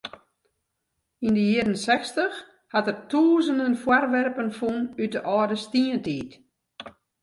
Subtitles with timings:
[1.25, 2.35] Yn de jierren sechstich
[2.73, 6.31] hat er tûzenen foarwerpen fûn út de âlde stientiid.